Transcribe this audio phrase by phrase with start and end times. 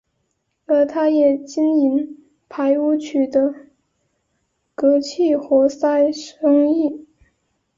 [0.65, 3.53] 而他也经营排污渠的
[4.73, 7.05] 隔气活塞生意。